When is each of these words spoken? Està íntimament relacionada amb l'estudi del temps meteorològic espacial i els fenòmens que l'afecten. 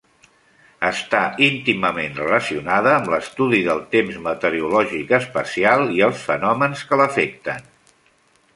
Està 0.87 1.19
íntimament 1.47 2.15
relacionada 2.21 2.93
amb 2.99 3.11
l'estudi 3.15 3.59
del 3.69 3.83
temps 3.93 4.17
meteorològic 4.29 5.13
espacial 5.21 5.85
i 5.99 6.03
els 6.09 6.25
fenòmens 6.31 6.85
que 6.93 7.01
l'afecten. 7.03 7.73